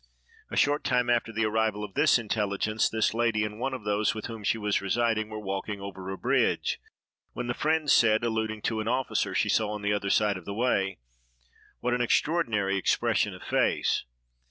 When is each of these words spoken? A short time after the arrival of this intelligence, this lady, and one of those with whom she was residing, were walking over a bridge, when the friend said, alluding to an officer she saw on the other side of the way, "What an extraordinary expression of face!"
A 0.49 0.57
short 0.57 0.83
time 0.83 1.11
after 1.11 1.31
the 1.31 1.45
arrival 1.45 1.83
of 1.83 1.93
this 1.93 2.17
intelligence, 2.17 2.89
this 2.89 3.13
lady, 3.13 3.43
and 3.43 3.59
one 3.59 3.75
of 3.75 3.83
those 3.83 4.15
with 4.15 4.25
whom 4.25 4.43
she 4.43 4.57
was 4.57 4.81
residing, 4.81 5.29
were 5.29 5.37
walking 5.37 5.79
over 5.79 6.09
a 6.09 6.17
bridge, 6.17 6.79
when 7.33 7.45
the 7.45 7.53
friend 7.53 7.87
said, 7.91 8.23
alluding 8.23 8.63
to 8.63 8.79
an 8.79 8.87
officer 8.87 9.35
she 9.35 9.47
saw 9.47 9.69
on 9.69 9.83
the 9.83 9.93
other 9.93 10.09
side 10.09 10.37
of 10.37 10.45
the 10.45 10.55
way, 10.55 10.97
"What 11.81 11.93
an 11.93 12.01
extraordinary 12.01 12.77
expression 12.77 13.35
of 13.35 13.43
face!" 13.43 14.05